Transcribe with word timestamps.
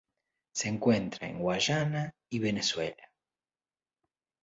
Se 0.53 0.67
encuentra 0.67 1.27
en 1.27 1.37
Guyana 1.43 2.15
y 2.27 2.39
Venezuela. 2.39 3.11